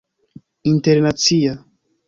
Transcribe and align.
internacia 0.71 1.53